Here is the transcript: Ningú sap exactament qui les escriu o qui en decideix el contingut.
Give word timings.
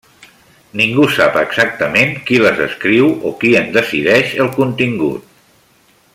Ningú 0.79 1.03
sap 1.17 1.35
exactament 1.41 2.15
qui 2.29 2.39
les 2.45 2.63
escriu 2.67 3.13
o 3.31 3.35
qui 3.43 3.53
en 3.61 3.69
decideix 3.77 4.33
el 4.47 4.51
contingut. 4.57 5.31